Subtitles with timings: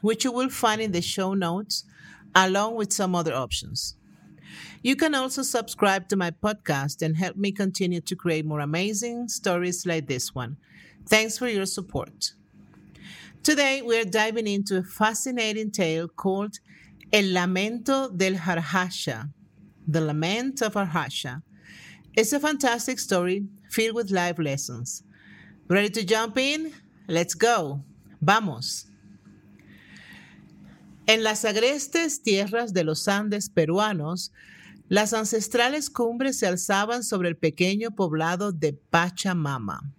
[0.00, 1.84] which you will find in the show notes,
[2.34, 3.96] along with some other options.
[4.82, 9.28] You can also subscribe to my podcast and help me continue to create more amazing
[9.28, 10.56] stories like this one.
[11.06, 12.32] Thanks for your support.
[13.42, 16.58] Today, we're diving into a fascinating tale called
[17.12, 19.30] El Lamento del Jarhasha,
[19.86, 21.42] The Lament of Jarhasha.
[22.14, 25.02] It's a fantastic story filled with life lessons.
[25.68, 26.72] Ready to jump in?
[27.08, 27.82] Let's go.
[28.20, 28.89] Vamos.
[31.10, 34.30] En las agrestes tierras de los Andes peruanos,
[34.88, 39.92] las ancestrales cumbres se alzaban sobre el pequeño poblado de Pachamama.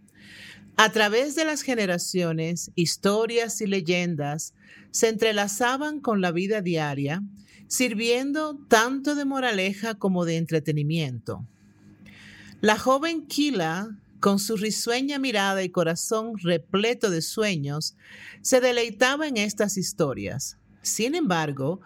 [0.78, 4.54] A través de las generaciones, historias y leyendas
[4.92, 7.22] se entrelazaban con la vida diaria,
[7.68, 11.46] sirviendo tanto de moraleja como de entretenimiento.
[12.62, 17.98] La joven Kila, con su risueña mirada y corazón repleto de sueños,
[18.42, 21.82] se deleitaba en estas historias sin embargo,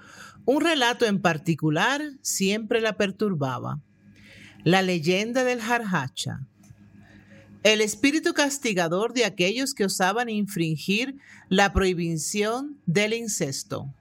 [0.45, 3.81] un relato en particular siempre la perturbaba.
[4.63, 6.47] La leyenda del Jarhacha.
[7.63, 11.15] El espíritu castigador de aquellos que osaban infringir
[11.49, 13.91] la prohibición del incesto.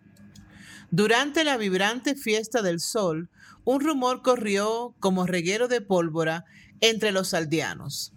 [0.90, 3.30] Durante la vibrante fiesta del sol,
[3.64, 6.44] un rumor corrió como reguero de pólvora
[6.80, 8.12] entre los aldeanos.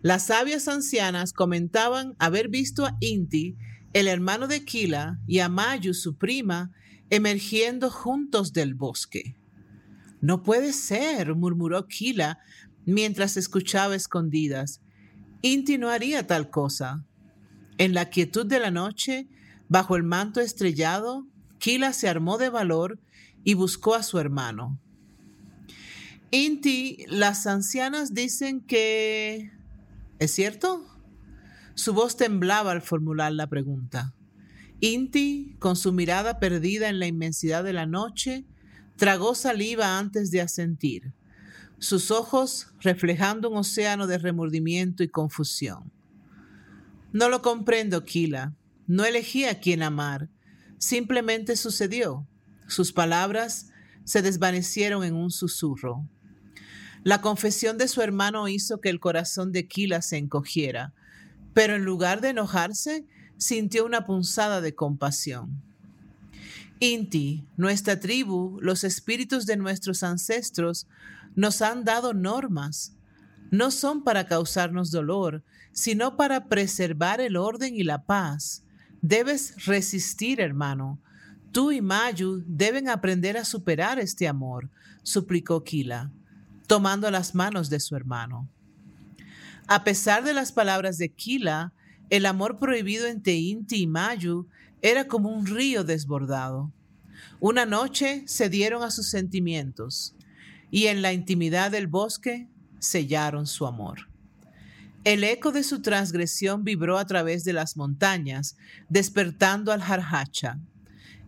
[0.00, 3.56] Las sabias ancianas comentaban haber visto a Inti
[3.92, 6.72] el hermano de Kila y Amayu, su prima,
[7.10, 9.36] emergiendo juntos del bosque.
[10.20, 12.38] No puede ser, murmuró Kila
[12.84, 14.80] mientras escuchaba escondidas.
[15.42, 17.04] Inti no haría tal cosa.
[17.78, 19.28] En la quietud de la noche,
[19.68, 21.26] bajo el manto estrellado,
[21.58, 22.98] Kila se armó de valor
[23.44, 24.80] y buscó a su hermano.
[26.30, 29.52] Inti, las ancianas dicen que...
[30.18, 30.84] ¿Es cierto?
[31.78, 34.12] Su voz temblaba al formular la pregunta.
[34.80, 38.44] Inti, con su mirada perdida en la inmensidad de la noche,
[38.96, 41.12] tragó saliva antes de asentir,
[41.78, 45.92] sus ojos reflejando un océano de remordimiento y confusión.
[47.12, 48.56] No lo comprendo, Kila.
[48.88, 50.28] No elegí a quién amar.
[50.78, 52.26] Simplemente sucedió.
[52.66, 53.70] Sus palabras
[54.02, 56.08] se desvanecieron en un susurro.
[57.04, 60.92] La confesión de su hermano hizo que el corazón de Kila se encogiera
[61.54, 65.62] pero en lugar de enojarse, sintió una punzada de compasión.
[66.80, 70.86] Inti, nuestra tribu, los espíritus de nuestros ancestros,
[71.34, 72.94] nos han dado normas.
[73.50, 75.42] No son para causarnos dolor,
[75.72, 78.62] sino para preservar el orden y la paz.
[79.00, 81.00] Debes resistir, hermano.
[81.52, 84.68] Tú y Mayu deben aprender a superar este amor,
[85.02, 86.10] suplicó Kila,
[86.66, 88.48] tomando las manos de su hermano.
[89.70, 91.74] A pesar de las palabras de Kila,
[92.08, 94.48] el amor prohibido entre Inti y Mayu
[94.80, 96.72] era como un río desbordado.
[97.38, 100.14] Una noche se dieron a sus sentimientos
[100.70, 102.48] y en la intimidad del bosque
[102.78, 104.08] sellaron su amor.
[105.04, 108.56] El eco de su transgresión vibró a través de las montañas,
[108.88, 110.58] despertando al Jarhacha.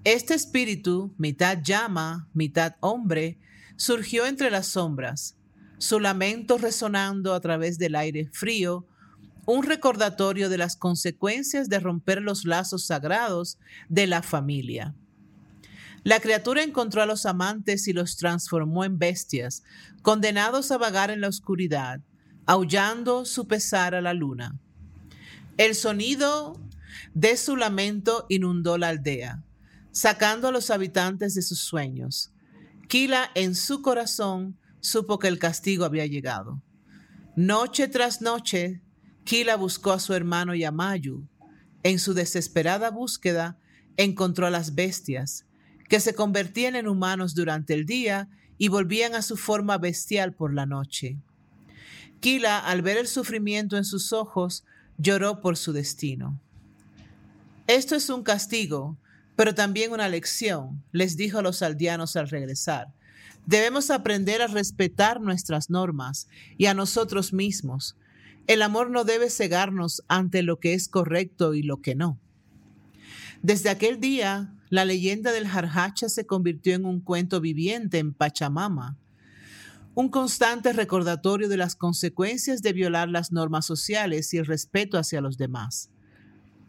[0.04, 3.38] Este espíritu, mitad llama, mitad hombre,
[3.76, 5.36] surgió entre las sombras,
[5.80, 8.86] su lamento resonando a través del aire frío,
[9.46, 13.58] un recordatorio de las consecuencias de romper los lazos sagrados
[13.88, 14.94] de la familia.
[16.04, 19.62] La criatura encontró a los amantes y los transformó en bestias,
[20.02, 22.00] condenados a vagar en la oscuridad,
[22.44, 24.58] aullando su pesar a la luna.
[25.56, 26.60] El sonido
[27.14, 29.42] de su lamento inundó la aldea,
[29.92, 32.32] sacando a los habitantes de sus sueños.
[32.86, 36.62] Kila en su corazón supo que el castigo había llegado.
[37.36, 38.82] Noche tras noche,
[39.24, 41.26] Kila buscó a su hermano Yamayu.
[41.82, 43.58] En su desesperada búsqueda,
[43.96, 45.46] encontró a las bestias,
[45.88, 48.28] que se convertían en humanos durante el día
[48.58, 51.18] y volvían a su forma bestial por la noche.
[52.20, 54.64] Kila, al ver el sufrimiento en sus ojos,
[54.98, 56.38] lloró por su destino.
[57.66, 58.98] Esto es un castigo,
[59.36, 62.92] pero también una lección, les dijo a los aldeanos al regresar.
[63.46, 67.96] Debemos aprender a respetar nuestras normas y a nosotros mismos.
[68.46, 72.18] El amor no debe cegarnos ante lo que es correcto y lo que no.
[73.42, 78.98] Desde aquel día, la leyenda del Jarhacha se convirtió en un cuento viviente en Pachamama,
[79.94, 85.20] un constante recordatorio de las consecuencias de violar las normas sociales y el respeto hacia
[85.20, 85.90] los demás.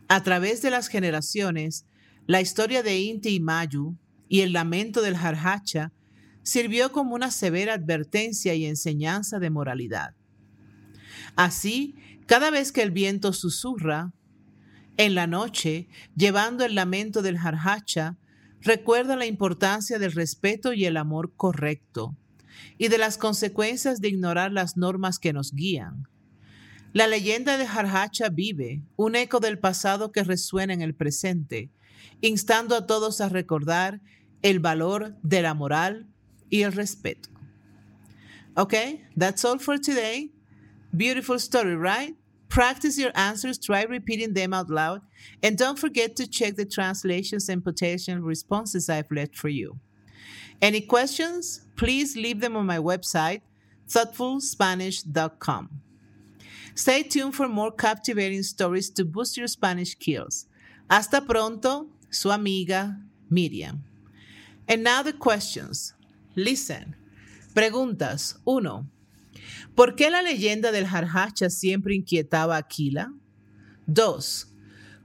[0.08, 1.86] A través de las generaciones,
[2.26, 3.96] la historia de Inti y Mayu
[4.28, 5.92] y el lamento del Jarhacha
[6.44, 10.16] sirvió como una severa advertencia y enseñanza de moralidad.
[11.36, 11.96] Así,
[12.26, 14.14] cada vez que el viento susurra,
[14.98, 18.18] en la noche, llevando el lamento del Jarhacha,
[18.62, 22.16] recuerda la importancia del respeto y el amor correcto,
[22.78, 26.08] y de las consecuencias de ignorar las normas que nos guían.
[26.94, 31.72] La leyenda de Jarhacha vive, un eco del pasado que resuena en el presente,
[32.20, 34.02] instando a todos a recordar
[34.42, 36.11] el valor de la moral
[36.52, 37.30] y el respeto.
[38.58, 40.30] Okay, that's all for today.
[40.96, 42.16] Beautiful story, right?
[42.50, 45.02] Practice your answers, try repeating them out loud,
[45.42, 49.80] and don't forget to check the translations and potential responses I've left for you.
[50.62, 51.62] Any questions?
[51.78, 53.42] Please leave them on my website,
[53.88, 55.70] thoughtfulspanish.com.
[56.76, 60.46] Stay tuned for more captivating stories to boost your Spanish skills.
[60.90, 62.98] Hasta pronto, su amiga
[63.30, 63.84] Miriam.
[64.68, 65.94] And now the questions.
[66.36, 66.96] Listen.
[67.54, 68.90] Preguntas 1.
[69.76, 73.14] ¿Por qué la leyenda del Jarhacha siempre inquietaba a Kila?
[73.88, 74.54] 2.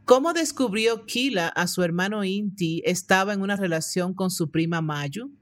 [0.05, 5.33] ¿Cómo descubrió Kila a su hermano Inti estaba en una relación con su prima Mayu?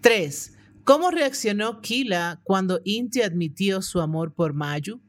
[0.00, 0.56] 3.
[0.84, 5.00] ¿Cómo reaccionó Kila cuando Inti admitió su amor por Mayu?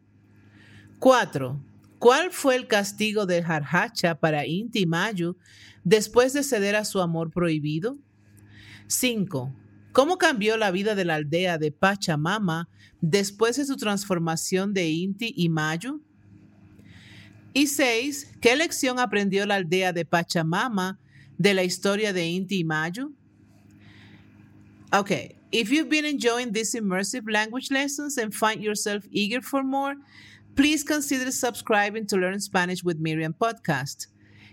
[0.98, 1.63] 4.
[2.00, 5.38] ¿Cuál fue el castigo del Jarhacha para Inti y Mayu
[5.84, 8.00] después de ceder a su amor prohibido?
[8.88, 9.54] 5.
[9.92, 12.69] ¿Cómo cambió la vida de la aldea de Pachamama
[13.01, 16.04] después de su transformación de Inti y Mayu?
[17.54, 21.00] Y seis, ¿qué lección aprendió la aldea de Pachamama
[21.38, 23.16] de la historia de Inti y Mayu?
[24.94, 29.95] Okay, if you've been enjoying these immersive language lessons and find yourself eager for more,
[30.56, 34.07] please consider subscribing to Learn Spanish with Miriam podcast.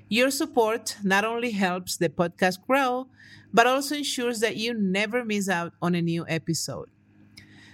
[0.09, 3.09] Your support not only helps the podcast grow,
[3.55, 6.91] but also ensures that you never miss out on a new episode.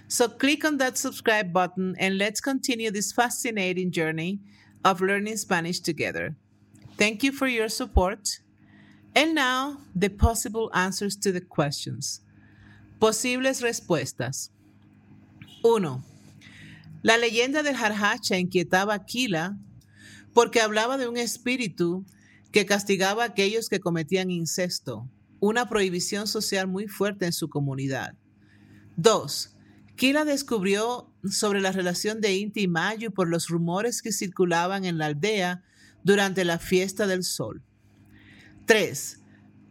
[0.07, 4.39] So click on that subscribe button and let's continue this fascinating journey
[4.85, 6.35] of learning Spanish together.
[6.97, 8.39] Thank you for your support.
[9.15, 12.21] And now, the possible answers to the questions.
[12.99, 14.49] Posibles respuestas.
[15.63, 16.03] 1.
[17.03, 19.57] La leyenda del Jarhacha inquietaba a Kila
[20.33, 22.05] porque hablaba de un espíritu
[22.51, 25.09] que castigaba a aquellos que cometían incesto
[25.41, 28.13] una prohibición social muy fuerte en su comunidad.
[28.95, 29.57] Dos,
[29.97, 34.97] Kila descubrió sobre la relación de Inti y Mayu por los rumores que circulaban en
[34.97, 35.63] la aldea
[36.03, 37.63] durante la fiesta del sol.
[38.65, 39.17] Tres,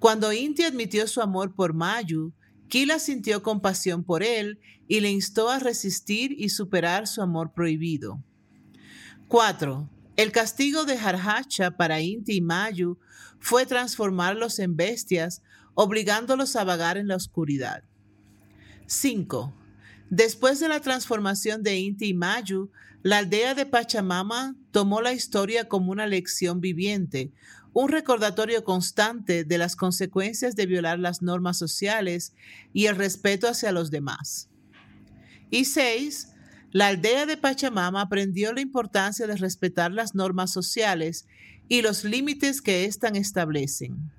[0.00, 2.32] Cuando Inti admitió su amor por Mayu,
[2.68, 4.58] Kila sintió compasión por él
[4.88, 8.22] y le instó a resistir y superar su amor prohibido.
[9.28, 9.88] 4.
[10.16, 12.98] El castigo de Jarhacha para Inti y Mayu
[13.38, 15.42] fue transformarlos en bestias
[15.82, 17.84] obligándolos a vagar en la oscuridad.
[18.86, 19.54] 5.
[20.10, 22.70] Después de la transformación de Inti y Mayu,
[23.02, 27.32] la aldea de Pachamama tomó la historia como una lección viviente,
[27.72, 32.34] un recordatorio constante de las consecuencias de violar las normas sociales
[32.74, 34.50] y el respeto hacia los demás.
[35.48, 36.34] Y 6.
[36.72, 41.26] La aldea de Pachamama aprendió la importancia de respetar las normas sociales
[41.68, 44.12] y los límites que éstas establecen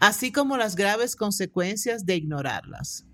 [0.00, 3.04] así como las graves consecuencias de ignorarlas.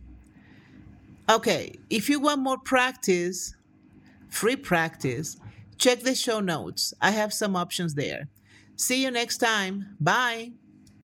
[1.28, 3.54] Okay, if you want more practice,
[4.28, 5.36] free practice,
[5.78, 6.92] check the show notes.
[7.00, 8.28] I have some options there.
[8.76, 9.96] See you next time.
[10.00, 10.52] Bye.